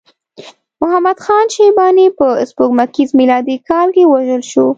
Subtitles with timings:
[0.81, 4.67] محمد خان شیباني په سپوږمیز میلادي کال کې ووژل شو.